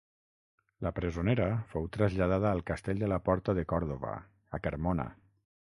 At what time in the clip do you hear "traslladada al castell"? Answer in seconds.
1.99-3.05